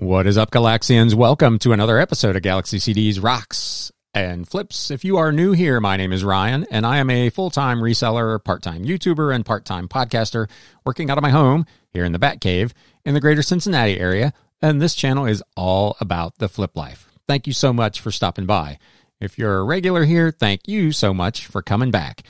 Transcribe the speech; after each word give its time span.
What 0.00 0.26
is 0.26 0.38
up, 0.38 0.50
Galaxians? 0.50 1.12
Welcome 1.12 1.58
to 1.58 1.72
another 1.72 1.98
episode 1.98 2.34
of 2.34 2.40
Galaxy 2.40 2.78
CDs 2.78 3.22
Rocks 3.22 3.92
and 4.14 4.48
Flips. 4.48 4.90
If 4.90 5.04
you 5.04 5.18
are 5.18 5.30
new 5.30 5.52
here, 5.52 5.78
my 5.78 5.98
name 5.98 6.10
is 6.10 6.24
Ryan, 6.24 6.66
and 6.70 6.86
I 6.86 6.96
am 6.96 7.10
a 7.10 7.28
full 7.28 7.50
time 7.50 7.80
reseller, 7.80 8.42
part 8.42 8.62
time 8.62 8.82
YouTuber, 8.82 9.34
and 9.34 9.44
part 9.44 9.66
time 9.66 9.88
podcaster 9.88 10.48
working 10.86 11.10
out 11.10 11.18
of 11.18 11.22
my 11.22 11.28
home 11.28 11.66
here 11.90 12.06
in 12.06 12.12
the 12.12 12.18
Batcave 12.18 12.72
in 13.04 13.12
the 13.12 13.20
greater 13.20 13.42
Cincinnati 13.42 14.00
area. 14.00 14.32
And 14.62 14.80
this 14.80 14.94
channel 14.94 15.26
is 15.26 15.44
all 15.54 15.98
about 16.00 16.38
the 16.38 16.48
flip 16.48 16.78
life. 16.78 17.10
Thank 17.28 17.46
you 17.46 17.52
so 17.52 17.70
much 17.70 18.00
for 18.00 18.10
stopping 18.10 18.46
by. 18.46 18.78
If 19.20 19.36
you're 19.36 19.58
a 19.58 19.64
regular 19.64 20.06
here, 20.06 20.30
thank 20.30 20.66
you 20.66 20.92
so 20.92 21.12
much 21.12 21.44
for 21.44 21.60
coming 21.60 21.90
back. 21.90 22.22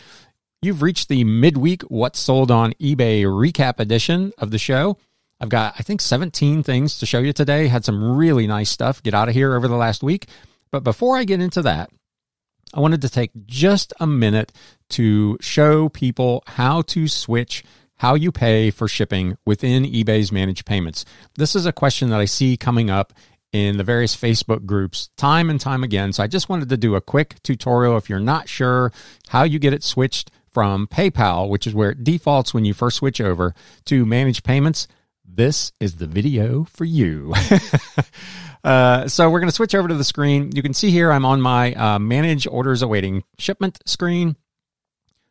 You've 0.61 0.83
reached 0.83 1.09
the 1.09 1.23
midweek 1.23 1.83
What's 1.83 2.19
Sold 2.19 2.51
on 2.51 2.73
eBay 2.81 3.23
recap 3.23 3.79
edition 3.79 4.33
of 4.39 4.51
the 4.51 4.59
show. 4.59 4.99
I've 5.41 5.49
got, 5.49 5.75
I 5.79 5.83
think, 5.83 6.01
17 6.01 6.63
things 6.63 6.99
to 6.99 7.07
show 7.07 7.21
you 7.21 7.33
today. 7.33 7.69
Had 7.69 7.85
some 7.85 8.17
really 8.17 8.47
nice 8.47 8.71
stuff 8.71 9.03
get 9.03 9.15
out 9.15 9.29
of 9.29 9.35
here 9.35 9.55
over 9.55 9.69
the 9.69 9.77
last 9.77 10.03
week. 10.03 10.29
But 10.71 10.85
before 10.85 11.17
I 11.17 11.25
get 11.25 11.41
into 11.41 11.63
that, 11.63 11.91
I 12.75 12.81
wanted 12.81 13.03
to 13.03 13.09
take 13.09 13.31
just 13.47 13.93
a 13.99 14.07
minute 14.07 14.53
to 14.91 15.39
show 15.41 15.89
people 15.89 16.43
how 16.47 16.83
to 16.83 17.09
switch 17.09 17.65
how 17.97 18.15
you 18.15 18.33
pay 18.33 18.71
for 18.71 18.89
shipping 18.89 19.37
within 19.45 19.85
eBay's 19.85 20.31
managed 20.31 20.65
payments. 20.65 21.05
This 21.37 21.55
is 21.55 21.67
a 21.67 21.73
question 21.73 22.11
that 22.11 22.21
I 22.21 22.25
see 22.25 22.57
coming 22.57 22.89
up 22.89 23.13
in 23.53 23.79
the 23.79 23.85
various 23.85 24.17
Facebook 24.17 24.65
groups 24.65 25.11
time 25.17 25.51
and 25.51 25.61
time 25.61 25.83
again. 25.83 26.13
So 26.13 26.23
I 26.23 26.27
just 26.27 26.49
wanted 26.49 26.69
to 26.69 26.77
do 26.77 26.95
a 26.95 27.01
quick 27.01 27.43
tutorial 27.43 27.97
if 27.97 28.09
you're 28.09 28.21
not 28.21 28.49
sure 28.49 28.93
how 29.29 29.43
you 29.43 29.59
get 29.59 29.73
it 29.73 29.83
switched 29.83 30.31
from 30.53 30.87
PayPal, 30.87 31.49
which 31.49 31.67
is 31.67 31.75
where 31.75 31.91
it 31.91 32.05
defaults 32.05 32.55
when 32.55 32.65
you 32.65 32.75
first 32.75 32.99
switch 32.99 33.21
over, 33.21 33.55
to 33.87 34.07
managed 34.07 34.45
payments 34.45 34.87
this 35.37 35.73
is 35.81 35.97
the 35.97 36.07
video 36.07 36.65
for 36.65 36.85
you. 36.85 37.35
uh, 38.65 39.09
so 39.09 39.31
we're 39.31 39.41
going 39.41 39.49
to 39.49 39.55
switch 39.55 39.75
over 39.75 39.89
to 39.89 39.95
the 39.95 40.05
screen. 40.05 40.51
You 40.55 40.63
can 40.63 40.75
see 40.75 40.91
here 40.91 41.13
I'm 41.13 41.25
on 41.25 41.41
my 41.41 41.75
uh, 41.75 41.99
manage 41.99 42.47
orders 42.47 42.83
awaiting 42.83 43.25
shipment 43.39 43.79
screen. 43.87 44.37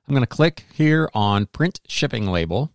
I'm 0.08 0.16
going 0.16 0.24
to 0.24 0.28
click 0.28 0.66
here 0.74 1.10
on 1.14 1.46
print 1.48 1.82
shipping 1.88 2.28
label. 2.28 2.72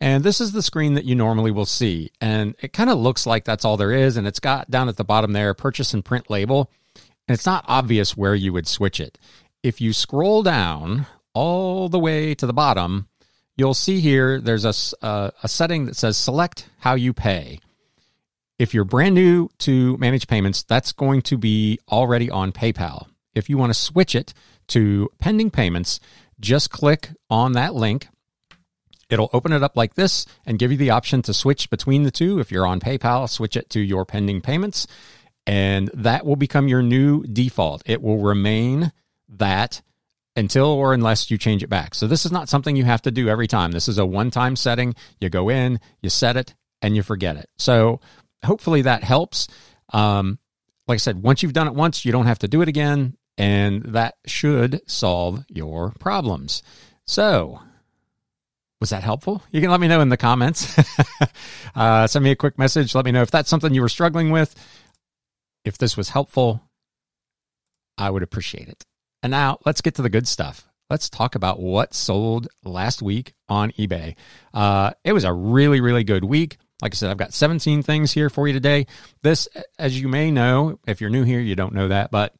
And 0.00 0.24
this 0.24 0.40
is 0.40 0.52
the 0.52 0.62
screen 0.62 0.94
that 0.94 1.04
you 1.04 1.14
normally 1.14 1.50
will 1.50 1.66
see. 1.66 2.10
And 2.20 2.54
it 2.60 2.72
kind 2.72 2.88
of 2.88 2.98
looks 2.98 3.26
like 3.26 3.44
that's 3.44 3.64
all 3.64 3.76
there 3.76 3.92
is. 3.92 4.16
And 4.16 4.26
it's 4.26 4.40
got 4.40 4.70
down 4.70 4.88
at 4.88 4.96
the 4.96 5.04
bottom 5.04 5.32
there, 5.32 5.52
purchase 5.52 5.92
and 5.92 6.04
print 6.04 6.30
label. 6.30 6.70
And 7.28 7.34
it's 7.34 7.46
not 7.46 7.66
obvious 7.68 8.16
where 8.16 8.34
you 8.34 8.52
would 8.52 8.66
switch 8.66 8.98
it. 8.98 9.18
If 9.62 9.80
you 9.80 9.92
scroll 9.92 10.42
down 10.42 11.06
all 11.34 11.90
the 11.90 11.98
way 11.98 12.34
to 12.34 12.46
the 12.46 12.54
bottom, 12.54 13.08
you'll 13.60 13.74
see 13.74 14.00
here 14.00 14.40
there's 14.40 14.64
a, 14.64 15.32
a 15.42 15.48
setting 15.48 15.84
that 15.84 15.94
says 15.94 16.16
select 16.16 16.68
how 16.78 16.94
you 16.94 17.12
pay. 17.12 17.60
If 18.58 18.72
you're 18.72 18.84
brand 18.84 19.14
new 19.14 19.50
to 19.58 19.98
manage 19.98 20.26
payments, 20.26 20.62
that's 20.62 20.92
going 20.92 21.20
to 21.22 21.36
be 21.36 21.78
already 21.90 22.30
on 22.30 22.52
PayPal. 22.52 23.08
If 23.34 23.50
you 23.50 23.58
want 23.58 23.70
to 23.70 23.78
switch 23.78 24.14
it 24.14 24.32
to 24.68 25.10
pending 25.18 25.50
payments, 25.50 26.00
just 26.40 26.70
click 26.70 27.10
on 27.28 27.52
that 27.52 27.74
link. 27.74 28.08
It'll 29.10 29.30
open 29.34 29.52
it 29.52 29.62
up 29.62 29.76
like 29.76 29.94
this 29.94 30.24
and 30.46 30.58
give 30.58 30.70
you 30.70 30.78
the 30.78 30.90
option 30.90 31.20
to 31.22 31.34
switch 31.34 31.68
between 31.68 32.04
the 32.04 32.10
two. 32.10 32.38
If 32.38 32.50
you're 32.50 32.66
on 32.66 32.80
PayPal, 32.80 33.28
switch 33.28 33.56
it 33.56 33.68
to 33.70 33.80
your 33.80 34.06
pending 34.06 34.40
payments, 34.40 34.86
and 35.46 35.90
that 35.92 36.24
will 36.24 36.36
become 36.36 36.66
your 36.66 36.82
new 36.82 37.24
default. 37.24 37.82
It 37.84 38.00
will 38.00 38.18
remain 38.18 38.92
that 39.28 39.82
until 40.40 40.66
or 40.66 40.92
unless 40.92 41.30
you 41.30 41.38
change 41.38 41.62
it 41.62 41.68
back. 41.68 41.94
So 41.94 42.08
this 42.08 42.26
is 42.26 42.32
not 42.32 42.48
something 42.48 42.74
you 42.74 42.84
have 42.84 43.02
to 43.02 43.12
do 43.12 43.28
every 43.28 43.46
time. 43.46 43.70
This 43.70 43.86
is 43.86 43.98
a 43.98 44.06
one-time 44.06 44.56
setting. 44.56 44.94
You 45.20 45.30
go 45.30 45.48
in, 45.48 45.78
you 46.02 46.10
set 46.10 46.36
it, 46.36 46.54
and 46.82 46.96
you 46.96 47.02
forget 47.04 47.36
it. 47.36 47.48
So 47.58 48.00
hopefully 48.44 48.82
that 48.82 49.04
helps. 49.04 49.46
Um, 49.92 50.38
like 50.88 50.96
I 50.96 50.98
said, 50.98 51.22
once 51.22 51.42
you've 51.42 51.52
done 51.52 51.68
it 51.68 51.74
once, 51.74 52.04
you 52.04 52.10
don't 52.10 52.26
have 52.26 52.40
to 52.40 52.48
do 52.48 52.62
it 52.62 52.68
again, 52.68 53.16
and 53.38 53.82
that 53.84 54.16
should 54.26 54.80
solve 54.90 55.44
your 55.48 55.92
problems. 56.00 56.62
So 57.06 57.60
was 58.80 58.90
that 58.90 59.02
helpful? 59.02 59.42
You 59.52 59.60
can 59.60 59.70
let 59.70 59.80
me 59.80 59.88
know 59.88 60.00
in 60.00 60.08
the 60.08 60.16
comments. 60.16 60.76
uh, 61.74 62.06
send 62.06 62.24
me 62.24 62.30
a 62.30 62.36
quick 62.36 62.58
message. 62.58 62.94
Let 62.94 63.04
me 63.04 63.12
know 63.12 63.22
if 63.22 63.30
that's 63.30 63.50
something 63.50 63.74
you 63.74 63.82
were 63.82 63.88
struggling 63.88 64.30
with. 64.30 64.54
If 65.64 65.76
this 65.76 65.96
was 65.96 66.08
helpful, 66.08 66.62
I 67.98 68.08
would 68.08 68.22
appreciate 68.22 68.68
it. 68.68 68.84
And 69.22 69.30
now 69.30 69.58
let's 69.64 69.80
get 69.80 69.94
to 69.96 70.02
the 70.02 70.10
good 70.10 70.26
stuff. 70.26 70.66
Let's 70.88 71.08
talk 71.08 71.34
about 71.34 71.60
what 71.60 71.94
sold 71.94 72.48
last 72.64 73.00
week 73.00 73.34
on 73.48 73.70
eBay. 73.72 74.16
Uh, 74.52 74.92
it 75.04 75.12
was 75.12 75.24
a 75.24 75.32
really, 75.32 75.80
really 75.80 76.04
good 76.04 76.24
week. 76.24 76.58
Like 76.82 76.94
I 76.94 76.96
said, 76.96 77.10
I've 77.10 77.16
got 77.16 77.34
17 77.34 77.82
things 77.82 78.12
here 78.12 78.30
for 78.30 78.48
you 78.48 78.54
today. 78.54 78.86
This, 79.22 79.46
as 79.78 80.00
you 80.00 80.08
may 80.08 80.30
know, 80.30 80.78
if 80.86 81.00
you're 81.00 81.10
new 81.10 81.22
here, 81.22 81.40
you 81.40 81.54
don't 81.54 81.74
know 81.74 81.88
that, 81.88 82.10
but 82.10 82.34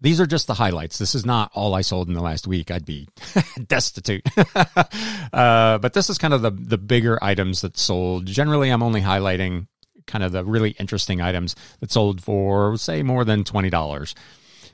these 0.00 0.20
are 0.20 0.26
just 0.26 0.48
the 0.48 0.54
highlights. 0.54 0.98
This 0.98 1.14
is 1.14 1.24
not 1.24 1.52
all 1.54 1.74
I 1.74 1.82
sold 1.82 2.08
in 2.08 2.14
the 2.14 2.22
last 2.22 2.48
week. 2.48 2.70
I'd 2.72 2.84
be 2.84 3.08
destitute. 3.66 4.26
uh, 5.32 5.78
but 5.78 5.92
this 5.92 6.10
is 6.10 6.18
kind 6.18 6.34
of 6.34 6.42
the 6.42 6.50
the 6.50 6.78
bigger 6.78 7.22
items 7.22 7.60
that 7.60 7.78
sold. 7.78 8.26
Generally, 8.26 8.70
I'm 8.70 8.82
only 8.82 9.00
highlighting 9.00 9.68
kind 10.06 10.24
of 10.24 10.32
the 10.32 10.44
really 10.44 10.70
interesting 10.70 11.20
items 11.20 11.54
that 11.78 11.92
sold 11.92 12.20
for, 12.20 12.76
say, 12.76 13.04
more 13.04 13.24
than 13.24 13.44
twenty 13.44 13.70
dollars. 13.70 14.16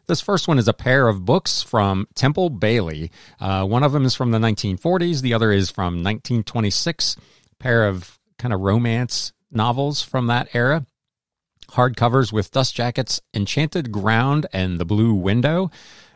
This 0.08 0.22
first 0.22 0.48
one 0.48 0.58
is 0.58 0.68
a 0.68 0.72
pair 0.72 1.06
of 1.06 1.26
books 1.26 1.62
from 1.62 2.08
Temple 2.14 2.48
Bailey. 2.48 3.10
Uh, 3.38 3.66
one 3.66 3.82
of 3.82 3.92
them 3.92 4.06
is 4.06 4.14
from 4.14 4.30
the 4.30 4.38
1940s, 4.38 5.20
the 5.20 5.34
other 5.34 5.52
is 5.52 5.70
from 5.70 6.02
1926. 6.02 7.16
Pair 7.58 7.86
of 7.86 8.18
kind 8.38 8.54
of 8.54 8.60
romance 8.60 9.34
novels 9.52 10.02
from 10.02 10.26
that 10.28 10.48
era. 10.54 10.86
Hardcovers 11.72 12.32
with 12.32 12.50
dust 12.50 12.74
jackets, 12.74 13.20
Enchanted 13.34 13.92
Ground, 13.92 14.46
and 14.50 14.80
The 14.80 14.86
Blue 14.86 15.12
Window. 15.12 15.70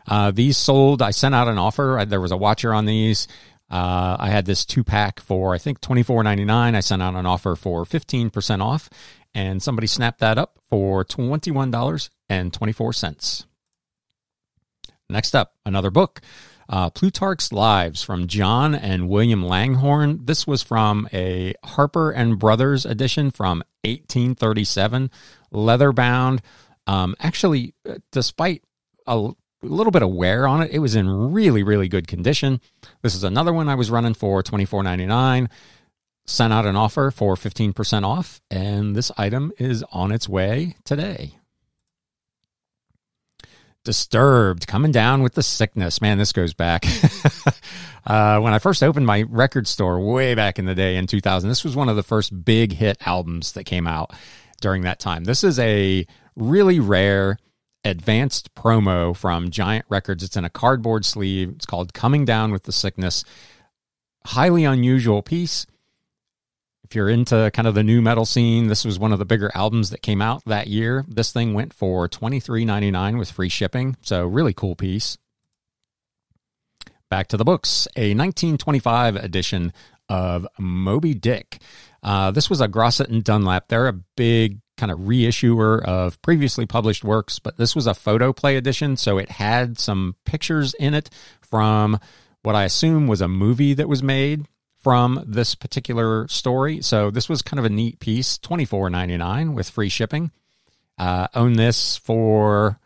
Uh, 0.07 0.31
these 0.31 0.57
sold. 0.57 1.03
I 1.03 1.11
sent 1.11 1.35
out 1.35 1.47
an 1.47 1.59
offer. 1.59 1.99
I, 1.99 2.05
there 2.05 2.19
was 2.19 2.31
a 2.31 2.37
watcher 2.37 2.73
on 2.73 2.85
these. 2.85 3.27
Uh, 3.69 4.17
I 4.19 4.29
had 4.29 4.45
this 4.47 4.65
two 4.65 4.83
pack 4.83 5.19
for 5.19 5.53
I 5.53 5.59
think 5.59 5.79
twenty 5.81 6.01
four 6.01 6.23
ninety 6.23 6.45
nine. 6.45 6.75
I 6.75 6.79
sent 6.79 7.03
out 7.03 7.13
an 7.13 7.25
offer 7.27 7.55
for 7.55 7.85
fifteen 7.85 8.31
percent 8.31 8.61
off, 8.61 8.89
and 9.35 9.61
somebody 9.61 9.87
snapped 9.87 10.19
that 10.19 10.39
up 10.39 10.57
for 10.67 11.03
twenty 11.03 11.51
one 11.51 11.69
dollars 11.71 12.09
and 12.27 12.51
twenty 12.51 12.73
four 12.73 12.91
cents. 12.91 13.45
Next 15.13 15.35
up, 15.35 15.53
another 15.63 15.91
book. 15.91 16.21
Uh, 16.67 16.89
Plutarch's 16.89 17.53
Lives 17.53 18.01
from 18.01 18.25
John 18.25 18.73
and 18.73 19.07
William 19.07 19.45
Langhorne. 19.45 20.25
This 20.25 20.47
was 20.47 20.63
from 20.63 21.07
a 21.13 21.53
Harper 21.63 22.09
and 22.09 22.39
Brothers 22.39 22.83
edition 22.83 23.29
from 23.29 23.59
1837, 23.83 25.11
leather 25.51 25.91
bound. 25.91 26.41
Um, 26.87 27.15
actually, 27.19 27.75
uh, 27.87 27.95
despite 28.11 28.63
a 29.05 29.29
little 29.61 29.91
bit 29.91 30.01
of 30.01 30.09
wear 30.09 30.47
on 30.47 30.63
it, 30.63 30.71
it 30.71 30.79
was 30.79 30.95
in 30.95 31.31
really, 31.31 31.61
really 31.61 31.87
good 31.87 32.07
condition. 32.07 32.59
This 33.03 33.13
is 33.13 33.23
another 33.23 33.53
one 33.53 33.69
I 33.69 33.75
was 33.75 33.91
running 33.91 34.15
for 34.15 34.41
twenty 34.41 34.65
four 34.65 34.81
ninety 34.81 35.05
nine. 35.05 35.47
Sent 36.25 36.53
out 36.53 36.65
an 36.65 36.77
offer 36.77 37.11
for 37.11 37.35
15% 37.35 38.05
off, 38.05 38.39
and 38.49 38.95
this 38.95 39.11
item 39.17 39.51
is 39.59 39.83
on 39.91 40.09
its 40.09 40.29
way 40.29 40.77
today. 40.85 41.35
Disturbed, 43.83 44.65
coming 44.65 44.91
down 44.91 45.23
with 45.23 45.33
the 45.33 45.43
sickness. 45.43 46.01
Man, 46.01 46.17
this 46.17 46.31
goes 46.31 46.53
back. 46.53 46.85
uh, 48.05 48.39
when 48.39 48.53
I 48.53 48.59
first 48.59 48.81
opened 48.81 49.05
my 49.05 49.23
record 49.23 49.67
store 49.67 49.99
way 49.99 50.35
back 50.35 50.57
in 50.57 50.65
the 50.65 50.75
day 50.75 50.95
in 50.95 51.05
2000, 51.05 51.49
this 51.49 51.65
was 51.65 51.75
one 51.75 51.89
of 51.89 51.97
the 51.97 52.03
first 52.03 52.45
big 52.45 52.71
hit 52.73 52.97
albums 53.05 53.51
that 53.53 53.65
came 53.65 53.85
out 53.85 54.11
during 54.61 54.83
that 54.83 54.99
time. 54.99 55.25
This 55.25 55.43
is 55.43 55.59
a 55.59 56.07
really 56.37 56.79
rare 56.79 57.37
advanced 57.83 58.55
promo 58.55 59.15
from 59.15 59.49
Giant 59.49 59.85
Records. 59.89 60.23
It's 60.23 60.37
in 60.37 60.45
a 60.45 60.49
cardboard 60.49 61.03
sleeve. 61.03 61.49
It's 61.49 61.65
called 61.65 61.93
Coming 61.93 62.23
Down 62.23 62.51
with 62.51 62.63
the 62.63 62.71
Sickness. 62.71 63.25
Highly 64.25 64.63
unusual 64.63 65.21
piece 65.21 65.65
if 66.93 66.95
you're 66.95 67.09
into 67.09 67.49
kind 67.55 67.67
of 67.67 67.73
the 67.73 67.81
nu 67.81 68.03
metal 68.03 68.23
scene, 68.23 68.67
this 68.67 68.85
was 68.85 68.99
one 68.99 69.11
of 69.11 69.17
the 69.17 69.25
bigger 69.25 69.49
albums 69.55 69.89
that 69.89 70.03
came 70.03 70.21
out 70.21 70.45
that 70.45 70.67
year. 70.67 71.03
This 71.07 71.31
thing 71.31 71.55
went 71.55 71.73
for 71.73 72.07
$23.99 72.07 73.17
with 73.17 73.31
free 73.31 73.49
shipping. 73.49 73.97
So, 74.03 74.27
really 74.27 74.53
cool 74.53 74.75
piece. 74.75 75.17
Back 77.09 77.29
to 77.29 77.37
the 77.37 77.43
books 77.43 77.87
a 77.95 78.13
1925 78.13 79.15
edition 79.15 79.73
of 80.07 80.45
Moby 80.59 81.15
Dick. 81.15 81.57
Uh, 82.03 82.29
this 82.29 82.47
was 82.47 82.61
a 82.61 82.67
Grosset 82.67 83.09
and 83.09 83.23
Dunlap. 83.23 83.69
They're 83.69 83.87
a 83.87 83.99
big 84.15 84.59
kind 84.77 84.91
of 84.91 84.99
reissuer 84.99 85.83
of 85.83 86.21
previously 86.21 86.67
published 86.67 87.03
works, 87.03 87.39
but 87.39 87.57
this 87.57 87.75
was 87.75 87.87
a 87.87 87.95
photoplay 87.95 88.55
edition. 88.55 88.97
So, 88.97 89.17
it 89.17 89.31
had 89.31 89.79
some 89.79 90.15
pictures 90.25 90.75
in 90.75 90.93
it 90.93 91.09
from 91.41 91.99
what 92.43 92.53
I 92.53 92.65
assume 92.65 93.07
was 93.07 93.21
a 93.21 93.27
movie 93.27 93.73
that 93.73 93.89
was 93.89 94.03
made 94.03 94.45
from 94.83 95.23
this 95.25 95.55
particular 95.55 96.27
story. 96.27 96.81
So 96.81 97.09
this 97.09 97.29
was 97.29 97.41
kind 97.41 97.57
of 97.57 97.65
a 97.65 97.69
neat 97.69 97.99
piece, 97.99 98.37
twenty 98.37 98.65
four 98.65 98.89
ninety 98.89 99.17
nine 99.17 99.55
with 99.55 99.69
free 99.69 99.89
shipping. 99.89 100.31
Uh, 100.97 101.27
own 101.33 101.53
this 101.53 101.97
for 101.97 102.79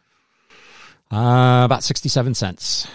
uh, 1.11 1.63
about 1.65 1.83
sixty 1.83 2.07
seven 2.07 2.33
cents. 2.35 2.87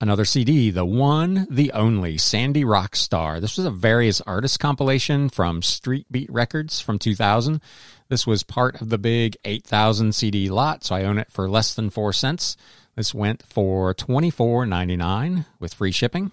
Another 0.00 0.24
CD, 0.24 0.70
the 0.70 0.84
one, 0.84 1.48
the 1.50 1.72
only, 1.72 2.18
Sandy 2.18 2.62
Rockstar. 2.62 3.40
This 3.40 3.56
was 3.56 3.66
a 3.66 3.70
various 3.70 4.20
artist 4.20 4.60
compilation 4.60 5.28
from 5.28 5.60
Street 5.60 6.06
Beat 6.08 6.30
Records 6.30 6.80
from 6.80 7.00
2000. 7.00 7.60
This 8.08 8.24
was 8.24 8.44
part 8.44 8.80
of 8.80 8.90
the 8.90 8.98
big 8.98 9.36
8,000 9.44 10.14
CD 10.14 10.50
lot, 10.50 10.84
so 10.84 10.94
I 10.94 11.02
own 11.02 11.18
it 11.18 11.32
for 11.32 11.50
less 11.50 11.74
than 11.74 11.90
4 11.90 12.12
cents. 12.12 12.56
This 12.94 13.12
went 13.12 13.42
for 13.42 13.92
$24.99 13.92 15.46
with 15.58 15.74
free 15.74 15.90
shipping 15.90 16.30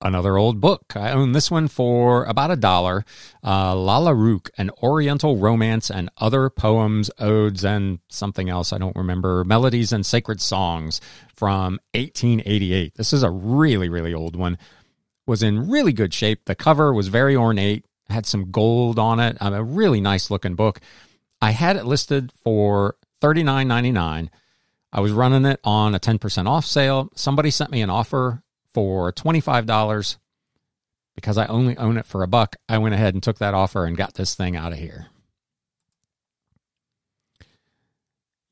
another 0.00 0.36
old 0.36 0.60
book. 0.60 0.92
I 0.94 1.10
own 1.10 1.32
this 1.32 1.50
one 1.50 1.68
for 1.68 2.24
about 2.24 2.50
a 2.50 2.56
dollar. 2.56 3.04
Uh, 3.44 3.74
Lalla 3.74 4.14
Rookh, 4.14 4.50
an 4.58 4.70
Oriental 4.82 5.36
romance 5.36 5.90
and 5.90 6.10
other 6.18 6.50
poems, 6.50 7.10
odes, 7.18 7.64
and 7.64 7.98
something 8.08 8.48
else 8.48 8.72
I 8.72 8.78
don't 8.78 8.96
remember. 8.96 9.44
Melodies 9.44 9.92
and 9.92 10.04
sacred 10.04 10.40
songs 10.40 11.00
from 11.34 11.80
1888. 11.94 12.94
This 12.94 13.12
is 13.12 13.22
a 13.22 13.30
really, 13.30 13.88
really 13.88 14.14
old 14.14 14.36
one. 14.36 14.58
Was 15.26 15.42
in 15.42 15.68
really 15.68 15.92
good 15.92 16.14
shape. 16.14 16.44
The 16.46 16.54
cover 16.54 16.92
was 16.92 17.08
very 17.08 17.36
ornate. 17.36 17.84
Had 18.08 18.24
some 18.24 18.50
gold 18.50 18.98
on 18.98 19.20
it. 19.20 19.36
Um, 19.40 19.52
a 19.52 19.62
really 19.62 20.00
nice 20.00 20.30
looking 20.30 20.54
book. 20.54 20.80
I 21.42 21.50
had 21.50 21.76
it 21.76 21.84
listed 21.84 22.32
for 22.32 22.96
thirty 23.20 23.42
nine 23.42 23.68
ninety 23.68 23.92
nine. 23.92 24.30
I 24.90 25.00
was 25.00 25.12
running 25.12 25.44
it 25.44 25.60
on 25.64 25.94
a 25.94 26.00
10% 26.00 26.46
off 26.48 26.64
sale. 26.64 27.10
Somebody 27.14 27.50
sent 27.50 27.70
me 27.70 27.82
an 27.82 27.90
offer 27.90 28.42
for 28.78 29.12
$25 29.12 30.18
because 31.16 31.36
I 31.36 31.46
only 31.46 31.76
own 31.78 31.96
it 31.96 32.06
for 32.06 32.22
a 32.22 32.28
buck. 32.28 32.54
I 32.68 32.78
went 32.78 32.94
ahead 32.94 33.12
and 33.12 33.20
took 33.20 33.38
that 33.38 33.52
offer 33.52 33.84
and 33.84 33.96
got 33.96 34.14
this 34.14 34.36
thing 34.36 34.54
out 34.54 34.70
of 34.70 34.78
here. 34.78 35.08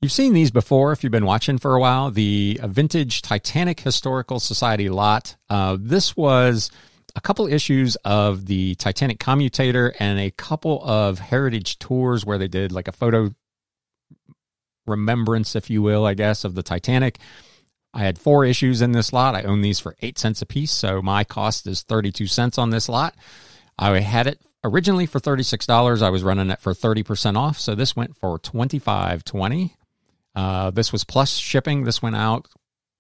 You've 0.03 0.11
seen 0.11 0.33
these 0.33 0.51
before 0.51 0.91
if 0.91 1.05
you've 1.05 1.13
been 1.13 1.27
watching 1.27 1.59
for 1.59 1.77
a 1.77 1.81
while. 1.81 2.11
The 2.11 2.59
vintage 2.65 3.23
Titanic 3.23 3.79
Historical 3.79 4.41
Society 4.41 4.89
lot. 4.89 5.37
Uh, 5.49 5.77
this 5.79 6.17
was 6.17 6.73
a 7.15 7.21
couple 7.21 7.47
issues 7.47 7.95
of 8.05 8.47
the 8.47 8.75
Titanic 8.75 9.21
Commutator 9.21 9.95
and 10.01 10.19
a 10.19 10.33
couple 10.33 10.83
of 10.83 11.21
heritage 11.21 11.79
tours 11.79 12.27
where 12.27 12.37
they 12.37 12.49
did 12.49 12.73
like 12.73 12.89
a 12.89 12.93
photo 12.93 13.33
remembrance, 14.89 15.55
if 15.55 15.71
you 15.71 15.83
will, 15.83 16.05
I 16.05 16.15
guess, 16.15 16.43
of 16.43 16.57
the 16.57 16.65
Titanic. 16.65 17.21
I 17.97 18.01
had 18.01 18.19
four 18.19 18.45
issues 18.45 18.83
in 18.83 18.93
this 18.93 19.11
lot. 19.11 19.35
I 19.35 19.45
own 19.45 19.63
these 19.63 19.81
for 19.81 19.97
eight 20.03 20.19
cents 20.19 20.43
a 20.43 20.47
piece, 20.47 20.71
so 20.71 21.01
my 21.01 21.25
cost 21.25 21.67
is 21.67 21.81
32 21.81 22.27
cents 22.27 22.59
on 22.59 22.69
this 22.69 22.91
lot. 22.91 23.15
I 23.79 24.01
had 24.01 24.27
it 24.27 24.39
originally 24.63 25.07
for 25.07 25.19
$36. 25.19 26.03
I 26.03 26.11
was 26.11 26.23
running 26.23 26.51
it 26.51 26.61
for 26.61 26.75
30% 26.75 27.39
off, 27.39 27.59
so 27.59 27.75
this 27.75 27.97
went 27.97 28.15
for 28.15 28.39
$25.20. 28.39 29.71
Uh, 30.35 30.71
this 30.71 30.93
was 30.93 31.05
plus 31.05 31.37
shipping. 31.37 31.85
This 31.85 32.03
went 32.03 32.17
out 32.17 32.47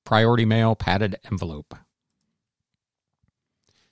priority 0.06 0.46
mail, 0.46 0.74
padded 0.74 1.16
envelope. 1.30 1.74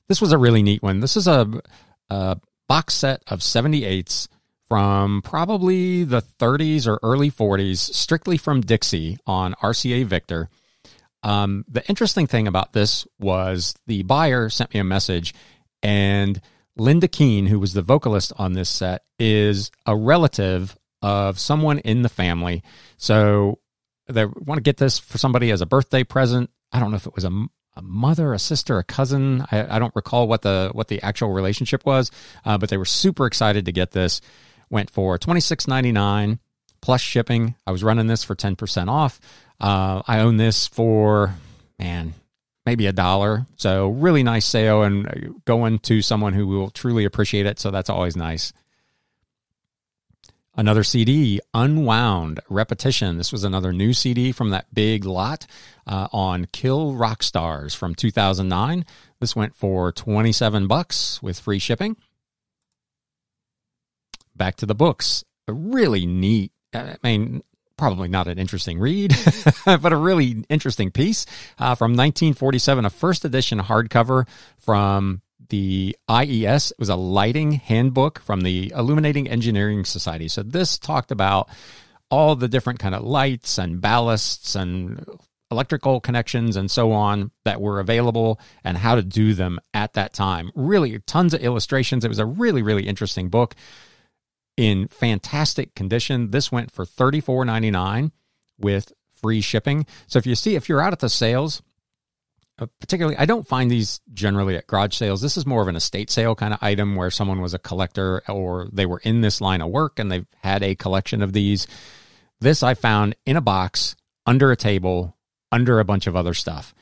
This 0.09 0.23
was 0.23 0.33
a 0.33 0.39
really 0.39 0.63
neat 0.63 0.83
one. 0.83 1.01
This 1.01 1.19
is 1.19 1.27
a, 1.27 1.61
a 2.09 2.41
box 2.67 2.95
set 2.95 3.23
of 3.27 3.41
78s 3.41 4.29
from 4.69 5.21
probably 5.21 6.05
the 6.05 6.23
30s 6.23 6.87
or 6.87 6.99
early 7.03 7.31
40s, 7.31 7.77
strictly 7.77 8.39
from 8.39 8.63
Dixie 8.63 9.19
on 9.27 9.53
RCA 9.61 10.07
Victor. 10.07 10.49
Um, 11.25 11.65
the 11.67 11.85
interesting 11.89 12.27
thing 12.27 12.47
about 12.47 12.75
this 12.75 13.07
was 13.19 13.75
the 13.87 14.03
buyer 14.03 14.51
sent 14.51 14.73
me 14.75 14.81
a 14.81 14.85
message, 14.85 15.35
and 15.83 16.41
Linda 16.77 17.09
Keene, 17.09 17.47
who 17.47 17.59
was 17.59 17.73
the 17.73 17.83
vocalist 17.83 18.33
on 18.37 18.53
this 18.53 18.69
set, 18.69 19.03
is 19.19 19.71
a 19.87 19.97
relative 19.97 20.77
of 21.03 21.39
someone 21.39 21.79
in 21.81 22.03
the 22.03 22.09
family. 22.09 22.63
So 22.97 23.59
they 24.07 24.27
want 24.27 24.59
to 24.59 24.63
get 24.63 24.77
this 24.77 24.99
for 24.99 25.19
somebody 25.19 25.51
as 25.51 25.61
a 25.61 25.67
birthday 25.67 26.05
present. 26.05 26.51
I 26.73 26.81
don't 26.81 26.91
know 26.91 26.97
if 26.97 27.07
it 27.07 27.15
was 27.15 27.25
a, 27.25 27.47
a 27.77 27.83
mother, 27.83 28.35
a 28.35 28.39
sister, 28.39 28.79
a 28.79 28.85
cousin. 28.85 29.45
I, 29.51 29.77
I, 29.77 29.79
don't 29.79 29.95
recall 29.95 30.29
what 30.29 30.43
the 30.43 30.71
what 30.73 30.89
the 30.89 31.03
actual 31.03 31.33
relationship 31.33 31.87
was, 31.87 32.11
uh, 32.45 32.59
but 32.59 32.69
they 32.69 32.77
were 32.77 32.85
super 32.85 33.27
excited 33.27 33.65
to 33.67 33.73
get 33.73 33.93
this. 33.93 34.21
Went 34.71 34.91
for 34.91 35.19
twenty 35.19 35.41
six 35.41 35.69
ninety 35.69 35.93
nine 35.93 36.39
plus 36.85 37.01
shipping. 37.01 37.55
I 37.67 37.73
was 37.73 37.83
running 37.83 38.09
this 38.09 38.23
for 38.23 38.35
ten 38.35 38.57
percent 38.57 38.91
off. 38.91 39.19
Uh, 39.59 40.03
I 40.07 40.21
own 40.21 40.37
this 40.37 40.67
for, 40.67 41.35
man, 41.79 42.13
maybe 42.67 42.87
a 42.87 42.93
dollar. 42.93 43.47
So 43.57 43.89
really 43.89 44.23
nice 44.23 44.45
sale 44.45 44.83
and 44.83 45.41
going 45.47 45.79
to 45.81 46.03
someone 46.03 46.35
who 46.35 46.47
will 46.47 46.69
truly 46.69 47.07
appreciate 47.07 47.47
it. 47.47 47.59
So 47.59 47.71
that's 47.71 47.89
always 47.89 48.17
nice. 48.17 48.53
Another 50.57 50.85
CD, 50.85 51.41
Unwound 51.55 52.41
Repetition. 52.51 53.17
This 53.17 53.33
was 53.33 53.45
another 53.45 53.73
new 53.73 53.95
CD 53.95 54.31
from 54.31 54.51
that 54.51 54.73
big 54.75 55.07
lot 55.07 55.47
uh, 55.87 56.09
on 56.13 56.45
Kill 56.53 56.95
Rock 56.95 57.23
Stars 57.23 57.75
from 57.75 57.95
2009. 57.95 58.85
This 59.21 59.35
went 59.35 59.57
for 59.57 59.91
27 59.91 60.67
bucks 60.67 61.23
with 61.23 61.41
free 61.41 61.59
shipping. 61.59 61.97
Back 64.37 64.57
to 64.57 64.67
the 64.67 64.75
books. 64.75 65.25
A 65.49 65.53
really 65.53 66.07
neat, 66.07 66.53
I 66.75 66.97
mean, 67.03 67.43
probably 67.77 68.09
not 68.09 68.29
an 68.29 68.39
interesting 68.39 68.79
read, 68.79 69.15
but 69.65 69.93
a 69.93 69.97
really 69.97 70.45
interesting 70.49 70.91
piece 70.91 71.27
uh, 71.59 71.75
from 71.75 71.93
1947, 71.93 72.85
a 72.85 72.91
first 72.91 73.25
edition 73.25 73.59
hardcover 73.61 74.27
from 74.59 75.23
the 75.49 75.97
IES. 76.09 76.71
It 76.71 76.79
was 76.79 76.89
a 76.89 76.97
lighting 76.97 77.53
handbook 77.53 78.21
from 78.21 78.43
the 78.43 78.73
Illuminating 78.77 79.29
Engineering 79.29 79.85
Society. 79.85 80.29
So 80.29 80.43
this 80.43 80.79
talked 80.79 81.11
about 81.11 81.49
all 82.11 82.37
the 82.37 82.49
different 82.49 82.79
kind 82.79 82.95
of 82.95 83.03
lights 83.03 83.59
and 83.59 83.81
ballasts 83.81 84.57
and 84.57 85.05
electrical 85.51 86.01
connections 86.01 86.57
and 86.57 86.71
so 86.71 86.93
on 86.93 87.31
that 87.45 87.61
were 87.61 87.79
available 87.79 88.41
and 88.65 88.77
how 88.77 88.95
to 88.95 89.03
do 89.03 89.35
them 89.35 89.61
at 89.73 89.93
that 89.95 90.13
time. 90.13 90.51
Really 90.55 90.99
tons 91.01 91.35
of 91.35 91.41
illustrations. 91.41 92.05
It 92.05 92.09
was 92.09 92.19
a 92.19 92.27
really 92.27 92.63
really 92.63 92.87
interesting 92.87 93.29
book 93.29 93.55
in 94.57 94.89
fantastic 94.89 95.75
condition. 95.75 96.31
This 96.31 96.53
went 96.53 96.71
for 96.71 96.85
$34.99 96.85 98.13
with 98.59 98.93
free 99.13 99.41
shipping. 99.41 99.87
So 100.07 100.19
if 100.19 100.27
you 100.27 100.35
see, 100.35 100.55
if 100.55 100.69
you're 100.69 100.81
out 100.81 100.93
at 100.93 101.01
the 101.01 101.09
sales, 101.09 101.63
uh, 102.59 102.67
particularly, 102.79 103.17
I 103.17 103.25
don't 103.25 103.47
find 103.47 103.71
these 103.71 104.01
generally 104.13 104.57
at 104.57 104.67
garage 104.67 104.95
sales. 104.95 105.21
This 105.21 105.37
is 105.37 105.47
more 105.47 105.63
of 105.63 105.69
an 105.69 105.77
estate 105.77 106.11
sale 106.11 106.35
kind 106.35 106.55
of 106.55 106.63
item 106.63 106.95
where 106.95 107.11
someone 107.11 107.41
was 107.41 107.55
a 107.55 107.59
collector 107.59 108.23
or 108.29 108.69
they 108.73 108.87
were 108.87 109.01
in 109.01 109.23
this 109.23 109.41
line 109.41 109.61
of 109.61 109.71
work 109.71 109.99
and 109.99 110.11
they've 110.11 110.27
had 110.43 110.63
a 110.63 110.77
collection 110.77 111.21
of 111.21 111.33
these. 111.33 111.67
This 112.41 112.63
I 112.63 112.75
found 112.75 113.17
in 113.27 113.37
a 113.37 113.41
box 113.41 113.97
under 114.27 114.53
a 114.53 114.57
table, 114.57 115.17
under 115.51 115.81
a 115.81 115.85
bunch 115.85 116.07
of 116.07 116.15
other 116.15 116.35
stuff. 116.35 116.75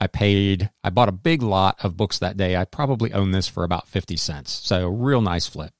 I 0.00 0.06
paid, 0.06 0.70
I 0.82 0.90
bought 0.90 1.10
a 1.10 1.12
big 1.12 1.42
lot 1.42 1.84
of 1.84 1.96
books 1.96 2.18
that 2.18 2.36
day. 2.36 2.56
I 2.56 2.64
probably 2.64 3.12
own 3.12 3.32
this 3.32 3.46
for 3.46 3.64
about 3.64 3.86
50 3.86 4.16
cents. 4.16 4.50
So, 4.50 4.88
real 4.88 5.20
nice 5.20 5.46
flip. 5.46 5.74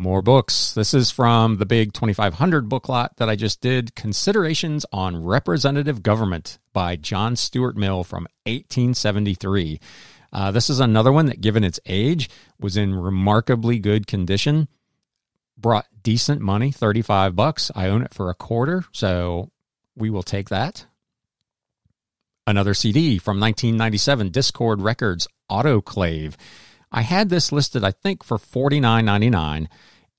More 0.00 0.22
books. 0.22 0.72
This 0.72 0.94
is 0.94 1.10
from 1.10 1.58
the 1.58 1.66
big 1.66 1.92
2500 1.92 2.70
book 2.70 2.88
lot 2.88 3.18
that 3.18 3.28
I 3.28 3.36
just 3.36 3.60
did 3.60 3.94
Considerations 3.94 4.86
on 4.94 5.22
Representative 5.22 6.02
Government 6.02 6.58
by 6.72 6.96
John 6.96 7.36
Stuart 7.36 7.76
Mill 7.76 8.02
from 8.02 8.22
1873. 8.44 9.78
Uh, 10.32 10.50
this 10.52 10.70
is 10.70 10.80
another 10.80 11.12
one 11.12 11.26
that, 11.26 11.42
given 11.42 11.62
its 11.62 11.78
age, 11.84 12.30
was 12.58 12.78
in 12.78 12.94
remarkably 12.94 13.78
good 13.78 14.06
condition. 14.06 14.68
Brought 15.58 15.84
decent 16.02 16.40
money, 16.40 16.72
35 16.72 17.36
bucks. 17.36 17.70
I 17.74 17.88
own 17.88 18.00
it 18.00 18.14
for 18.14 18.30
a 18.30 18.34
quarter, 18.34 18.86
so 18.92 19.50
we 19.94 20.08
will 20.08 20.22
take 20.22 20.48
that. 20.48 20.86
Another 22.46 22.72
CD 22.72 23.18
from 23.18 23.38
1997, 23.38 24.30
Dischord 24.30 24.82
Records, 24.82 25.28
Autoclave. 25.50 26.36
I 26.92 27.02
had 27.02 27.28
this 27.28 27.52
listed, 27.52 27.84
I 27.84 27.92
think, 27.92 28.24
for 28.24 28.38
$49.99 28.38 29.68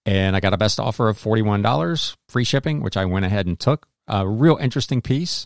and 0.06 0.36
I 0.36 0.40
got 0.40 0.54
a 0.54 0.58
best 0.58 0.80
offer 0.80 1.10
of 1.10 1.18
$41 1.18 2.16
free 2.28 2.44
shipping, 2.44 2.82
which 2.82 2.98
I 2.98 3.06
went 3.06 3.26
ahead 3.26 3.46
and 3.46 3.60
took. 3.60 3.88
A 4.08 4.28
real 4.28 4.58
interesting 4.58 5.02
piece. 5.02 5.46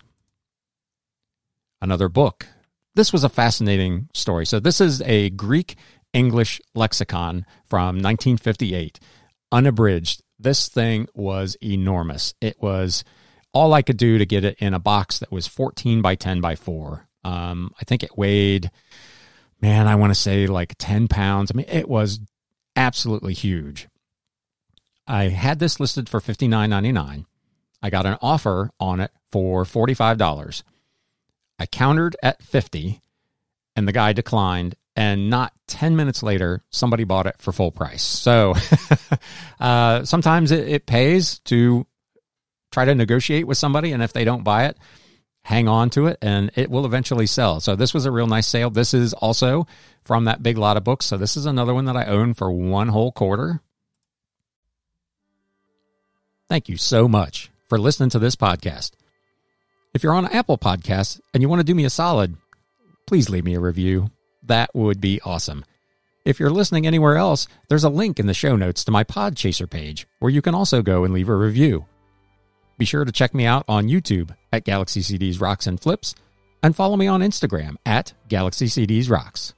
Another 1.82 2.10
book. 2.10 2.48
This 2.96 3.12
was 3.12 3.24
a 3.24 3.30
fascinating 3.30 4.10
story. 4.14 4.46
So, 4.46 4.60
this 4.60 4.80
is 4.80 5.02
a 5.02 5.30
Greek 5.32 5.76
English 6.14 6.62
lexicon 6.74 7.46
from 7.70 7.98
1958, 7.98 9.00
unabridged. 9.52 10.24
This 10.40 10.70
thing 10.70 11.08
was 11.14 11.58
enormous. 11.62 12.34
It 12.40 12.62
was 12.62 13.04
all 13.54 13.74
I 13.74 13.82
could 13.82 13.98
do 13.98 14.18
to 14.18 14.26
get 14.26 14.46
it 14.46 14.58
in 14.60 14.74
a 14.74 14.80
box 14.80 15.20
that 15.20 15.32
was 15.32 15.48
14 15.48 16.02
by 16.02 16.16
10 16.16 16.40
by 16.40 16.56
4. 16.56 17.06
Um, 17.26 17.72
I 17.80 17.84
think 17.84 18.04
it 18.04 18.18
weighed, 18.18 18.72
man, 19.66 19.88
I 19.88 19.96
want 19.96 20.12
to 20.12 20.20
say 20.20 20.46
like 20.46 20.76
10 20.78 21.08
pounds. 21.08 21.52
I 21.52 21.58
mean, 21.58 21.66
it 21.68 21.90
was 21.90 22.20
absolutely 22.76 23.34
huge. 23.34 23.88
I 25.08 25.30
had 25.30 25.60
this 25.60 25.80
listed 25.80 26.10
for 26.10 26.20
fifty 26.20 26.48
nine 26.48 26.72
ninety 26.72 26.92
nine. 26.92 27.28
I 27.82 27.92
got 27.92 28.08
an 28.08 28.18
offer 28.24 28.72
on 28.80 29.00
it 29.00 29.12
for 29.32 29.64
forty 29.64 29.94
five 29.94 30.18
dollars. 30.18 30.64
I 31.60 31.68
countered 31.68 32.16
at 32.24 32.42
fifty, 32.42 33.02
and 33.76 33.88
the 33.88 33.92
guy 33.92 34.14
declined. 34.14 34.76
And 34.96 35.30
not 35.30 35.54
ten 35.68 35.96
minutes 35.96 36.24
later, 36.24 36.64
somebody 36.72 37.04
bought 37.04 37.28
it 37.28 37.36
for 37.38 37.52
full 37.52 37.72
price. 37.72 38.02
So 38.02 38.56
uh, 39.60 40.06
sometimes 40.06 40.52
it, 40.52 40.68
it 40.68 40.86
pays 40.88 41.38
to 41.40 41.86
try 42.72 42.86
to 42.86 42.96
negotiate 42.96 43.46
with 43.46 43.60
somebody, 43.60 43.92
and 43.92 44.02
if 44.02 44.12
they 44.12 44.24
don't 44.24 44.44
buy 44.44 44.66
it, 44.66 44.78
hang 45.46 45.68
on 45.68 45.92
to 45.92 46.08
it 46.08 46.18
and 46.24 46.50
it 46.56 46.72
will 46.72 46.88
eventually 46.88 47.28
sell. 47.28 47.60
So 47.60 47.76
this 47.76 47.94
was 47.94 48.08
a 48.08 48.12
real 48.12 48.26
nice 48.26 48.48
sale. 48.48 48.72
This 48.72 48.96
is 48.96 49.14
also 49.14 49.68
from 50.02 50.26
that 50.26 50.42
big 50.42 50.58
lot 50.58 50.76
of 50.76 50.84
books. 50.84 51.06
So 51.06 51.18
this 51.18 51.38
is 51.38 51.46
another 51.46 51.72
one 51.72 51.86
that 51.86 51.96
I 51.96 52.06
own 52.06 52.34
for 52.34 52.52
one 52.52 52.88
whole 52.88 53.12
quarter. 53.12 53.62
Thank 56.50 56.68
you 56.68 56.78
so 56.78 57.08
much 57.08 57.52
for 57.70 57.78
listening 57.78 58.10
to 58.10 58.20
this 58.20 58.36
podcast. 58.36 58.94
If 59.94 60.02
you're 60.02 60.16
on 60.16 60.26
Apple 60.26 60.58
Podcasts 60.58 61.22
and 61.32 61.44
you 61.44 61.50
want 61.50 61.60
to 61.60 61.64
do 61.64 61.76
me 61.76 61.86
a 61.86 61.92
solid, 61.92 62.38
please 63.06 63.30
leave 63.30 63.46
me 63.46 63.54
a 63.54 63.60
review. 63.60 64.10
That 64.42 64.74
would 64.74 65.00
be 65.00 65.22
awesome. 65.24 65.64
If 66.26 66.40
you're 66.40 66.50
listening 66.50 66.88
anywhere 66.88 67.18
else, 67.18 67.48
there's 67.70 67.84
a 67.84 67.90
link 67.90 68.20
in 68.20 68.26
the 68.26 68.34
show 68.34 68.56
notes 68.56 68.84
to 68.86 68.92
my 68.92 69.04
Podchaser 69.04 69.70
page 69.70 70.08
where 70.18 70.32
you 70.32 70.42
can 70.42 70.56
also 70.56 70.82
go 70.82 71.04
and 71.04 71.14
leave 71.14 71.30
a 71.30 71.36
review. 71.36 71.86
Be 72.80 72.86
sure 72.86 73.06
to 73.06 73.12
check 73.12 73.36
me 73.36 73.46
out 73.46 73.64
on 73.68 73.88
YouTube 73.88 74.36
at 74.56 74.64
Galaxy 74.64 75.02
CDs 75.02 75.40
Rocks 75.40 75.68
and 75.68 75.80
Flips 75.80 76.16
and 76.64 76.76
follow 76.76 76.98
me 76.98 77.06
on 77.06 77.22
Instagram 77.22 77.76
at 77.86 78.14
Galaxy 78.28 78.66
CDs 78.66 79.10
Rocks. 79.10 79.54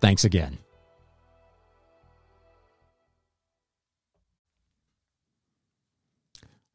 Thanks 0.00 0.24
again. 0.24 0.58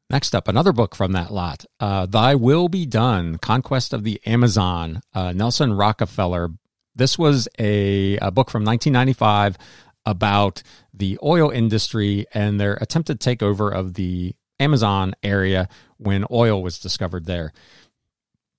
Next 0.08 0.36
up, 0.36 0.46
another 0.46 0.72
book 0.72 0.94
from 0.94 1.12
that 1.12 1.32
lot, 1.32 1.64
uh, 1.80 2.06
Thy 2.06 2.36
Will 2.36 2.68
Be 2.68 2.86
Done 2.86 3.38
Conquest 3.38 3.92
of 3.92 4.04
the 4.04 4.20
Amazon, 4.24 5.00
uh, 5.12 5.32
Nelson 5.32 5.72
Rockefeller. 5.72 6.50
This 6.94 7.18
was 7.18 7.48
a, 7.58 8.16
a 8.18 8.30
book 8.30 8.48
from 8.48 8.64
1995 8.64 9.58
about 10.04 10.62
the 10.94 11.18
oil 11.24 11.50
industry 11.50 12.24
and 12.32 12.60
their 12.60 12.74
attempted 12.74 13.18
takeover 13.18 13.74
of 13.74 13.94
the 13.94 14.36
Amazon 14.60 15.14
area 15.22 15.68
when 15.98 16.24
oil 16.30 16.62
was 16.62 16.78
discovered 16.78 17.26
there. 17.26 17.52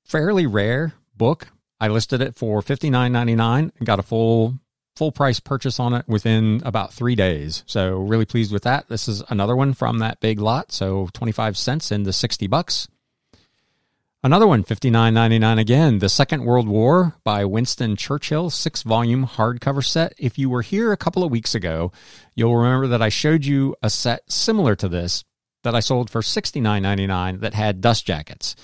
Fairly 0.04 0.48
rare 0.48 0.94
book. 1.16 1.48
I 1.80 1.90
listed 1.90 2.22
it 2.22 2.36
for 2.36 2.62
fifty 2.62 2.90
nine 2.90 3.12
ninety 3.12 3.36
nine 3.36 3.72
and 3.78 3.86
got 3.86 4.00
a 4.00 4.04
full 4.04 4.60
full 4.98 5.12
price 5.12 5.40
purchase 5.40 5.80
on 5.80 5.94
it 5.94 6.08
within 6.08 6.62
about 6.66 6.92
three 6.92 7.16
days. 7.16 7.64
So 7.68 7.98
really 8.00 8.26
pleased 8.26 8.52
with 8.52 8.64
that. 8.64 8.90
This 8.90 9.08
is 9.08 9.24
another 9.30 9.56
one 9.56 9.74
from 9.74 10.00
that 10.00 10.20
big 10.20 10.40
lot. 10.40 10.72
So 10.72 11.08
25 11.14 11.56
cents 11.56 11.92
into 11.92 12.12
60 12.12 12.48
bucks. 12.48 12.88
Another 14.24 14.48
one, 14.48 14.64
$59.99 14.64 15.60
again. 15.60 16.00
The 16.00 16.10
Second 16.10 16.44
World 16.44 16.68
War 16.68 17.14
by 17.24 17.46
Winston 17.46 17.96
Churchill, 17.96 18.50
six 18.50 18.82
volume 18.82 19.28
hardcover 19.28 19.86
set. 19.86 20.14
If 20.18 20.40
you 20.40 20.50
were 20.50 20.64
here 20.64 20.92
a 20.92 20.98
couple 20.98 21.24
of 21.24 21.30
weeks 21.30 21.54
ago, 21.54 21.92
you'll 22.34 22.58
remember 22.58 22.88
that 22.88 23.02
I 23.02 23.10
showed 23.10 23.46
you 23.46 23.76
a 23.84 23.92
set 23.92 24.32
similar 24.32 24.76
to 24.78 24.90
this 24.90 25.24
that 25.64 25.76
I 25.76 25.80
sold 25.80 26.10
for 26.10 26.22
$69.99 26.22 27.40
that 27.42 27.54
had 27.54 27.82
dust 27.82 28.06
jackets. 28.06 28.56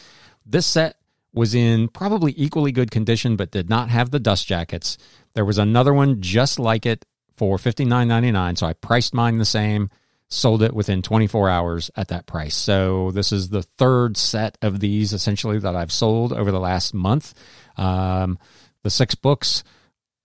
This 0.45 0.65
set 0.65 0.97
was 1.33 1.55
in 1.55 1.87
probably 1.87 2.33
equally 2.37 2.71
good 2.71 2.91
condition, 2.91 3.35
but 3.35 3.51
did 3.51 3.69
not 3.69 3.89
have 3.89 4.11
the 4.11 4.19
dust 4.19 4.47
jackets. 4.47 4.97
There 5.33 5.45
was 5.45 5.57
another 5.57 5.93
one 5.93 6.21
just 6.21 6.59
like 6.59 6.85
it 6.85 7.05
for 7.35 7.57
$59.99. 7.57 8.57
So 8.57 8.67
I 8.67 8.73
priced 8.73 9.13
mine 9.13 9.39
the 9.39 9.45
same, 9.45 9.89
sold 10.29 10.61
it 10.61 10.73
within 10.73 11.01
24 11.01 11.49
hours 11.49 11.91
at 11.95 12.09
that 12.09 12.27
price. 12.27 12.55
So 12.55 13.11
this 13.11 13.31
is 13.31 13.49
the 13.49 13.63
third 13.63 14.15
set 14.15 14.57
of 14.61 14.79
these 14.79 15.13
essentially 15.13 15.59
that 15.59 15.75
I've 15.75 15.91
sold 15.91 16.31
over 16.31 16.51
the 16.51 16.59
last 16.59 16.93
month. 16.93 17.33
Um, 17.77 18.37
the 18.83 18.89
six 18.89 19.15
books 19.15 19.63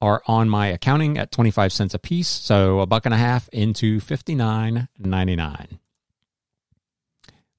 are 0.01 0.23
on 0.27 0.49
my 0.49 0.69
accounting 0.69 1.19
at 1.19 1.33
25 1.33 1.73
cents 1.73 1.95
a 1.95 1.99
piece. 1.99 2.29
So 2.29 2.81
a 2.81 2.87
buck 2.87 3.07
and 3.07 3.15
a 3.15 3.19
half 3.19 3.49
into 3.49 4.01
59.99. 4.01 5.78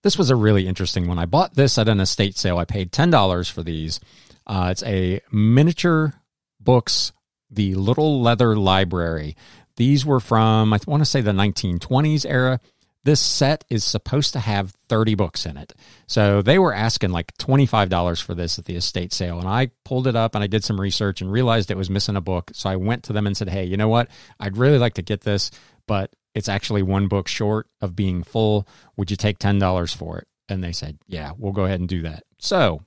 This 0.01 0.17
was 0.17 0.29
a 0.29 0.35
really 0.35 0.67
interesting 0.67 1.07
one. 1.07 1.19
I 1.19 1.25
bought 1.25 1.55
this 1.55 1.77
at 1.77 1.89
an 1.89 1.99
estate 1.99 2.37
sale. 2.37 2.57
I 2.57 2.65
paid 2.65 2.91
$10 2.91 3.51
for 3.51 3.63
these. 3.63 3.99
Uh, 4.47 4.69
it's 4.71 4.83
a 4.83 5.19
miniature 5.31 6.13
books, 6.59 7.11
the 7.51 7.75
Little 7.75 8.21
Leather 8.21 8.55
Library. 8.55 9.35
These 9.75 10.05
were 10.05 10.19
from, 10.19 10.73
I 10.73 10.79
want 10.87 11.01
to 11.01 11.05
say, 11.05 11.21
the 11.21 11.31
1920s 11.31 12.25
era. 12.25 12.59
This 13.03 13.21
set 13.21 13.63
is 13.69 13.83
supposed 13.83 14.33
to 14.33 14.39
have 14.39 14.73
30 14.89 15.15
books 15.15 15.45
in 15.45 15.55
it. 15.55 15.73
So 16.07 16.41
they 16.41 16.59
were 16.59 16.73
asking 16.73 17.11
like 17.11 17.35
$25 17.37 18.21
for 18.21 18.35
this 18.35 18.59
at 18.59 18.65
the 18.65 18.75
estate 18.75 19.13
sale. 19.13 19.39
And 19.39 19.47
I 19.47 19.71
pulled 19.85 20.07
it 20.07 20.15
up 20.15 20.35
and 20.35 20.43
I 20.43 20.47
did 20.47 20.63
some 20.63 20.79
research 20.79 21.21
and 21.21 21.31
realized 21.31 21.71
it 21.71 21.77
was 21.77 21.89
missing 21.89 22.17
a 22.17 22.21
book. 22.21 22.51
So 22.53 22.69
I 22.69 22.75
went 22.75 23.03
to 23.05 23.13
them 23.13 23.25
and 23.25 23.37
said, 23.37 23.49
hey, 23.49 23.63
you 23.63 23.77
know 23.77 23.87
what? 23.87 24.09
I'd 24.39 24.57
really 24.57 24.77
like 24.77 24.95
to 24.95 25.01
get 25.01 25.21
this, 25.21 25.49
but 25.87 26.11
it's 26.35 26.49
actually 26.49 26.83
one 26.83 27.07
book 27.07 27.27
short 27.27 27.67
of 27.81 27.95
being 27.95 28.23
full. 28.23 28.67
Would 28.97 29.11
you 29.11 29.17
take 29.17 29.39
$10 29.39 29.95
for 29.95 30.19
it? 30.19 30.27
And 30.47 30.63
they 30.63 30.71
said, 30.71 30.97
yeah, 31.07 31.31
we'll 31.37 31.53
go 31.53 31.65
ahead 31.65 31.79
and 31.79 31.89
do 31.89 32.01
that. 32.03 32.23
So 32.39 32.81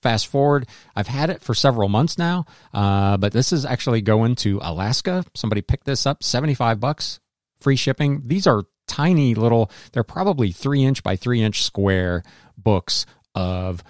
fast 0.00 0.26
forward, 0.26 0.68
I've 0.94 1.08
had 1.08 1.30
it 1.30 1.42
for 1.42 1.54
several 1.54 1.88
months 1.88 2.18
now, 2.18 2.44
uh, 2.72 3.16
but 3.16 3.32
this 3.32 3.52
is 3.52 3.64
actually 3.64 4.00
going 4.00 4.36
to 4.36 4.60
Alaska. 4.62 5.24
Somebody 5.34 5.62
picked 5.62 5.86
this 5.86 6.06
up, 6.06 6.22
75 6.22 6.80
bucks, 6.80 7.20
free 7.60 7.76
shipping. 7.76 8.22
These 8.24 8.46
are 8.46 8.64
tiny 8.86 9.34
little, 9.34 9.70
they're 9.92 10.04
probably 10.04 10.52
three 10.52 10.84
inch 10.84 11.02
by 11.02 11.16
three 11.16 11.42
inch 11.42 11.64
square 11.64 12.22
books 12.56 13.06
of 13.34 13.82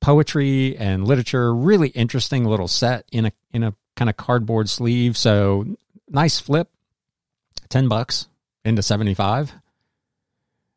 poetry 0.00 0.76
and 0.76 1.06
literature. 1.06 1.54
Really 1.54 1.88
interesting 1.88 2.44
little 2.44 2.68
set 2.68 3.06
in 3.12 3.26
a, 3.26 3.32
in 3.52 3.62
a 3.62 3.74
kind 3.96 4.10
of 4.10 4.16
cardboard 4.16 4.68
sleeve. 4.68 5.16
So 5.16 5.76
nice 6.08 6.38
flip 6.40 6.68
10 7.68 7.88
bucks 7.88 8.28
into 8.64 8.82
75. 8.82 9.54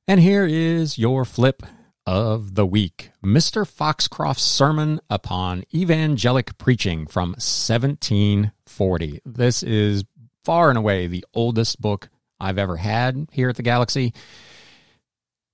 And 0.07 0.19
here 0.19 0.45
is 0.45 0.97
your 0.97 1.25
flip 1.25 1.63
of 2.05 2.55
the 2.55 2.65
week 2.65 3.11
Mr. 3.23 3.67
Foxcroft's 3.67 4.41
Sermon 4.41 4.99
upon 5.09 5.63
Evangelic 5.73 6.57
Preaching 6.57 7.05
from 7.05 7.29
1740. 7.33 9.21
This 9.25 9.61
is 9.61 10.03
far 10.43 10.69
and 10.69 10.77
away 10.77 11.05
the 11.05 11.23
oldest 11.33 11.79
book 11.79 12.09
I've 12.39 12.57
ever 12.57 12.77
had 12.77 13.27
here 13.31 13.49
at 13.49 13.57
the 13.57 13.63
Galaxy. 13.63 14.13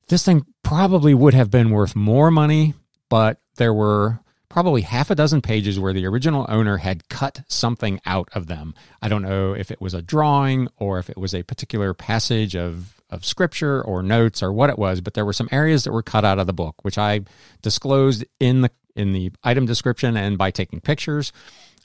This 0.07 0.23
thing 0.23 0.45
probably 0.63 1.13
would 1.13 1.33
have 1.33 1.51
been 1.51 1.71
worth 1.71 1.95
more 1.95 2.31
money, 2.31 2.75
but 3.09 3.41
there 3.57 3.73
were 3.73 4.21
probably 4.49 4.81
half 4.81 5.09
a 5.09 5.15
dozen 5.15 5.41
pages 5.41 5.79
where 5.79 5.93
the 5.93 6.05
original 6.05 6.45
owner 6.49 6.77
had 6.77 7.07
cut 7.09 7.41
something 7.47 7.99
out 8.05 8.29
of 8.33 8.47
them. 8.47 8.73
I 9.01 9.09
don't 9.09 9.21
know 9.21 9.53
if 9.53 9.71
it 9.71 9.81
was 9.81 9.93
a 9.93 10.01
drawing 10.01 10.67
or 10.77 10.99
if 10.99 11.09
it 11.09 11.17
was 11.17 11.33
a 11.33 11.43
particular 11.43 11.93
passage 11.93 12.55
of, 12.55 13.01
of 13.09 13.25
scripture 13.25 13.81
or 13.83 14.03
notes 14.03 14.41
or 14.41 14.51
what 14.51 14.69
it 14.69 14.79
was, 14.79 15.01
but 15.01 15.13
there 15.13 15.25
were 15.25 15.33
some 15.33 15.49
areas 15.51 15.83
that 15.83 15.91
were 15.91 16.03
cut 16.03 16.25
out 16.25 16.39
of 16.39 16.47
the 16.47 16.53
book, 16.53 16.83
which 16.83 16.97
I 16.97 17.21
disclosed 17.61 18.25
in 18.39 18.61
the 18.61 18.71
in 18.95 19.11
the 19.11 19.31
item 19.43 19.65
description 19.65 20.15
and 20.15 20.37
by 20.37 20.51
taking 20.51 20.79
pictures. 20.79 21.33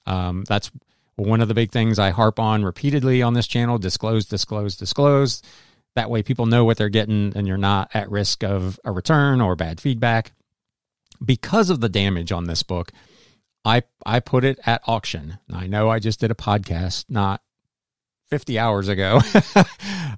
Um, 0.06 0.44
that's 0.44 0.70
one 1.16 1.40
of 1.40 1.48
the 1.48 1.54
big 1.54 1.72
things 1.72 1.98
I 1.98 2.10
harp 2.10 2.38
on 2.38 2.64
repeatedly 2.64 3.22
on 3.22 3.34
this 3.34 3.46
channel: 3.46 3.78
disclose, 3.78 4.26
disclose, 4.26 4.76
disclose. 4.76 5.42
That 5.96 6.08
way, 6.08 6.22
people 6.22 6.46
know 6.46 6.64
what 6.64 6.76
they're 6.76 6.88
getting, 6.88 7.32
and 7.34 7.48
you're 7.48 7.56
not 7.56 7.90
at 7.94 8.10
risk 8.10 8.44
of 8.44 8.78
a 8.84 8.92
return 8.92 9.40
or 9.40 9.56
bad 9.56 9.80
feedback 9.80 10.32
because 11.24 11.70
of 11.70 11.80
the 11.80 11.88
damage 11.88 12.32
on 12.32 12.44
this 12.44 12.62
book, 12.62 12.92
I 13.64 13.82
I 14.04 14.20
put 14.20 14.44
it 14.44 14.58
at 14.64 14.82
auction. 14.86 15.38
I 15.52 15.66
know 15.66 15.90
I 15.90 15.98
just 15.98 16.20
did 16.20 16.30
a 16.30 16.34
podcast 16.34 17.06
not 17.08 17.42
50 18.30 18.58
hours 18.58 18.88
ago 18.88 19.20
uh, 19.54 19.64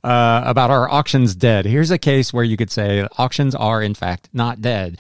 about 0.03 0.71
our 0.71 0.89
auctions 0.91 1.35
dead. 1.35 1.65
Here's 1.65 1.91
a 1.91 1.99
case 1.99 2.33
where 2.33 2.45
you 2.45 2.57
could 2.57 2.71
say 2.71 3.07
auctions 3.19 3.55
are 3.55 3.83
in 3.83 3.95
fact 3.95 4.29
not 4.33 4.61
dead 4.61 4.99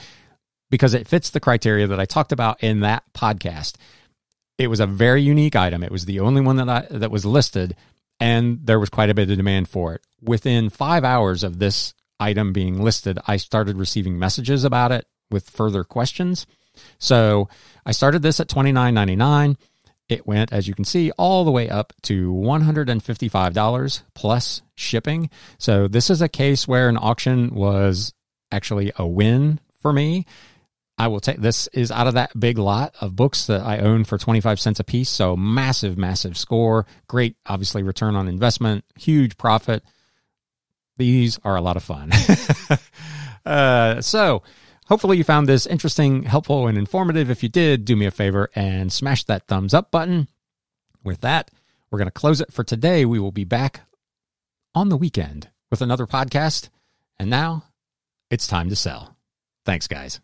because 0.71 0.95
it 0.95 1.07
fits 1.07 1.31
the 1.31 1.41
criteria 1.41 1.87
that 1.87 2.01
I 2.01 2.07
talked 2.07 2.33
about 2.33 2.63
in 2.63 2.81
that 2.81 3.05
podcast. 3.13 3.77
It 4.59 4.69
was 4.69 4.81
a 4.81 4.87
very 4.87 5.23
unique 5.23 5.57
item. 5.57 5.83
It 5.83 5.93
was 5.93 6.07
the 6.07 6.21
only 6.21 6.41
one 6.41 6.57
that 6.57 6.69
I, 6.69 6.87
that 6.91 7.11
was 7.11 7.27
listed 7.27 7.77
and 8.19 8.61
there 8.65 8.81
was 8.81 8.89
quite 8.89 9.11
a 9.11 9.15
bit 9.15 9.31
of 9.31 9.37
demand 9.37 9.69
for 9.69 9.95
it. 9.95 10.03
Within 10.21 10.71
5 10.71 11.05
hours 11.05 11.43
of 11.43 11.59
this 11.59 11.93
item 12.19 12.53
being 12.53 12.81
listed, 12.81 13.19
I 13.27 13.37
started 13.37 13.77
receiving 13.77 14.19
messages 14.19 14.65
about 14.65 14.93
it 14.93 15.07
with 15.33 15.51
further 15.51 15.85
questions. 15.85 16.47
So 16.99 17.49
I 17.85 17.93
started 17.93 18.23
this 18.23 18.41
at 18.41 18.49
$29.99. 18.49 19.57
It 20.09 20.27
went, 20.27 20.53
as 20.53 20.69
you 20.69 20.75
can 20.75 20.85
see, 20.85 21.11
all 21.13 21.45
the 21.45 21.51
way 21.51 21.69
up 21.69 21.93
to 22.03 22.33
$155 22.33 24.03
plus 24.15 24.63
shipping. 24.75 25.31
So 25.59 25.89
this 25.89 26.11
is 26.11 26.21
a 26.21 26.29
case 26.29 26.69
where 26.69 26.89
an 26.89 26.99
auction 27.01 27.55
was 27.55 28.13
actually 28.51 28.93
a 28.97 29.07
win 29.07 29.59
for 29.81 29.93
me. 29.93 30.27
I 30.99 31.09
will 31.09 31.21
take 31.21 31.39
this 31.39 31.67
is 31.73 31.91
out 31.91 32.07
of 32.07 32.15
that 32.15 32.39
big 32.39 32.59
lot 32.59 32.95
of 33.01 33.17
books 33.17 33.47
that 33.47 33.63
I 33.63 33.79
own 33.79 34.05
for 34.05 34.19
25 34.19 34.61
cents 34.61 34.79
a 34.79 34.85
piece. 34.85 35.09
So 35.09 35.37
massive, 35.37 35.97
massive 35.97 36.37
score. 36.37 36.87
Great, 37.09 37.37
obviously, 37.47 37.83
return 37.83 38.15
on 38.15 38.29
investment, 38.29 38.85
huge 38.97 39.37
profit. 39.37 39.83
These 40.99 41.41
are 41.43 41.57
a 41.57 41.63
lot 41.63 41.77
of 41.77 41.83
fun. 41.83 42.13
uh, 43.47 44.01
so 44.03 44.43
Hopefully, 44.93 45.17
you 45.17 45.25
found 45.25 45.49
this 45.49 45.67
interesting, 45.67 46.25
helpful, 46.25 46.67
and 46.67 46.77
informative. 46.77 47.31
If 47.31 47.43
you 47.43 47.49
did, 47.49 47.87
do 47.87 47.97
me 47.97 48.05
a 48.05 48.11
favor 48.11 48.51
and 48.55 48.93
smash 48.93 49.25
that 49.25 49.47
thumbs 49.47 49.73
up 49.73 49.91
button. 49.91 50.29
With 51.03 51.23
that, 51.23 51.51
we're 51.91 51.99
going 51.99 52.09
to 52.09 52.11
close 52.11 52.43
it 52.43 52.53
for 52.53 52.63
today. 52.63 53.07
We 53.07 53.19
will 53.19 53.33
be 53.33 53.45
back 53.45 53.89
on 54.75 54.91
the 54.91 54.99
weekend 54.99 55.49
with 55.71 55.81
another 55.81 56.07
podcast. 56.07 56.69
And 57.19 57.31
now 57.31 57.65
it's 58.29 58.47
time 58.47 58.69
to 58.69 58.77
sell. 58.77 59.17
Thanks, 59.65 59.87
guys. 59.87 60.21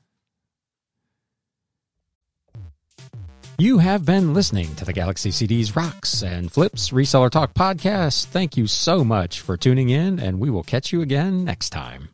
You 3.57 3.79
have 3.79 4.05
been 4.05 4.35
listening 4.35 4.75
to 4.75 4.85
the 4.85 4.93
Galaxy 4.93 5.31
CDs 5.31 5.75
Rocks 5.75 6.23
and 6.23 6.53
Flips 6.53 6.91
Reseller 6.91 7.31
Talk 7.31 7.55
podcast. 7.55 8.27
Thank 8.27 8.59
you 8.59 8.67
so 8.67 9.03
much 9.03 9.41
for 9.41 9.57
tuning 9.57 9.89
in, 9.89 10.21
and 10.21 10.39
we 10.39 10.51
will 10.51 10.63
catch 10.63 10.93
you 10.93 11.01
again 11.01 11.43
next 11.43 11.71
time. 11.71 12.11